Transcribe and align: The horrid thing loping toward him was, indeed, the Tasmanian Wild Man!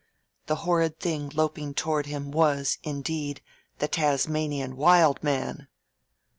The 0.47 0.55
horrid 0.65 0.99
thing 0.99 1.29
loping 1.35 1.75
toward 1.75 2.07
him 2.07 2.31
was, 2.31 2.79
indeed, 2.81 3.39
the 3.77 3.87
Tasmanian 3.87 4.75
Wild 4.75 5.21
Man! 5.23 5.67